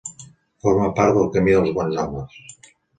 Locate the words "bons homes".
1.79-2.45